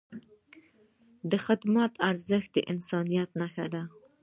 د 1.31 1.31
خدمت 1.45 1.91
ارزښت 2.09 2.49
د 2.55 2.57
انسانیت 2.71 3.29
نښه 3.39 3.65
ده. 3.73 3.83